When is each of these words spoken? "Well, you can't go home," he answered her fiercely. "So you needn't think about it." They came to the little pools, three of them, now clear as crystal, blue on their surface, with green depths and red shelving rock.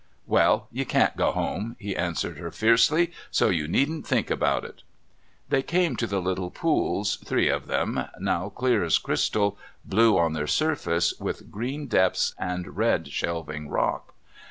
"Well, 0.25 0.67
you 0.71 0.83
can't 0.83 1.15
go 1.15 1.31
home," 1.31 1.75
he 1.77 1.95
answered 1.95 2.39
her 2.39 2.49
fiercely. 2.49 3.11
"So 3.29 3.49
you 3.49 3.67
needn't 3.67 4.07
think 4.07 4.31
about 4.31 4.65
it." 4.65 4.81
They 5.49 5.61
came 5.61 5.95
to 5.97 6.07
the 6.07 6.19
little 6.19 6.49
pools, 6.49 7.17
three 7.17 7.49
of 7.49 7.67
them, 7.67 8.05
now 8.19 8.49
clear 8.49 8.83
as 8.83 8.97
crystal, 8.97 9.59
blue 9.85 10.17
on 10.17 10.33
their 10.33 10.47
surface, 10.47 11.13
with 11.19 11.51
green 11.51 11.85
depths 11.85 12.33
and 12.39 12.77
red 12.77 13.09
shelving 13.09 13.69
rock. 13.69 14.15